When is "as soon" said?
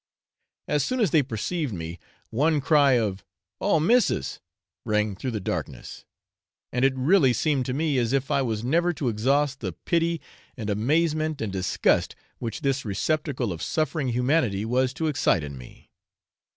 0.67-0.99